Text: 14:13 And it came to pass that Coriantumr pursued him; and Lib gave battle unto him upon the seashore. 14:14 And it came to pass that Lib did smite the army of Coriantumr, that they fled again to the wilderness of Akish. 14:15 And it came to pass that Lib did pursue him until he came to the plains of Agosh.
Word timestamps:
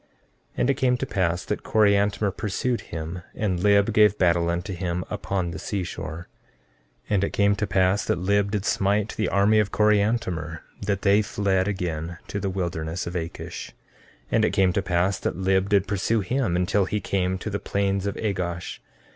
14:13 0.01 0.07
And 0.57 0.69
it 0.71 0.73
came 0.73 0.97
to 0.97 1.05
pass 1.05 1.45
that 1.45 1.61
Coriantumr 1.61 2.31
pursued 2.35 2.81
him; 2.81 3.21
and 3.35 3.59
Lib 3.59 3.93
gave 3.93 4.17
battle 4.17 4.49
unto 4.49 4.73
him 4.73 5.03
upon 5.11 5.51
the 5.51 5.59
seashore. 5.59 6.27
14:14 7.07 7.07
And 7.11 7.23
it 7.23 7.29
came 7.33 7.55
to 7.57 7.67
pass 7.67 8.05
that 8.05 8.17
Lib 8.17 8.49
did 8.49 8.65
smite 8.65 9.09
the 9.15 9.29
army 9.29 9.59
of 9.59 9.71
Coriantumr, 9.71 10.61
that 10.81 11.03
they 11.03 11.21
fled 11.21 11.67
again 11.67 12.17
to 12.29 12.39
the 12.39 12.49
wilderness 12.49 13.05
of 13.05 13.13
Akish. 13.13 13.73
14:15 13.73 13.73
And 14.31 14.43
it 14.45 14.53
came 14.53 14.73
to 14.73 14.81
pass 14.81 15.19
that 15.19 15.37
Lib 15.37 15.69
did 15.69 15.85
pursue 15.87 16.21
him 16.21 16.55
until 16.55 16.85
he 16.85 16.99
came 16.99 17.37
to 17.37 17.51
the 17.51 17.59
plains 17.59 18.07
of 18.07 18.15
Agosh. 18.17 18.79